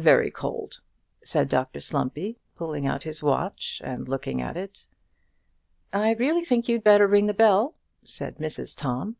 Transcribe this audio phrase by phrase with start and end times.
[0.00, 0.80] "Very cold,"
[1.22, 4.86] said Dr Slumpy, pulling out his watch and looking at it.
[5.92, 9.16] "I really think you'd better ring the bell," said Mrs Tom.